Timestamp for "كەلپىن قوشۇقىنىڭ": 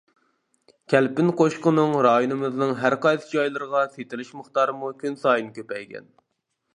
0.93-1.91